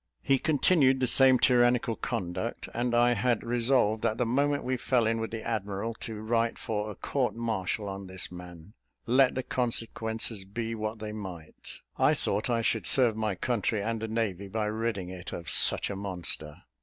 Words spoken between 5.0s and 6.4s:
in with the admiral to